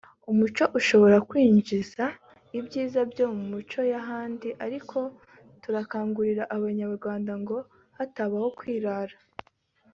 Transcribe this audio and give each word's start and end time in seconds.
umuco 0.31 0.63
ushobora 0.79 1.17
kwinjiza 1.29 2.05
ibyiza 2.59 2.99
byo 3.11 3.25
mu 3.35 3.43
mico 3.53 3.79
y’ahandi 3.91 4.49
ariko 4.65 4.97
turakangurira 5.61 6.43
Abanyarwanda 6.55 7.31
ngo 7.41 7.57
hatabaho 7.97 8.47
kwirara 8.59 9.15